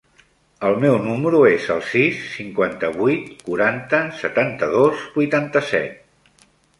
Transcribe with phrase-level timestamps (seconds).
[0.67, 6.41] El meu número es el sis, cinquanta-vuit, quaranta, setanta-dos, vuitanta-set.